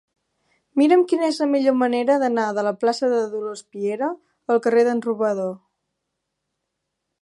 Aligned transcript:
Mira'm 0.79 1.03
quina 1.11 1.27
és 1.33 1.41
la 1.43 1.47
millor 1.51 1.75
manera 1.81 2.17
d'anar 2.25 2.47
de 2.59 2.65
la 2.69 2.73
plaça 2.85 3.11
de 3.13 3.21
Dolors 3.37 3.63
Piera 3.77 4.13
al 4.55 4.65
carrer 4.67 4.89
d'en 4.89 5.05
Robador. 5.09 5.57